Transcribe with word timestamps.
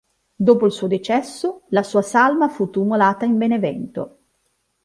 Dopo 0.35 0.65
il 0.65 0.71
suo 0.71 0.87
decesso, 0.87 1.65
la 1.67 1.83
sua 1.83 2.01
salma 2.01 2.49
fu 2.49 2.71
tumulata 2.71 3.23
in 3.25 3.37
Benevento. 3.37 4.17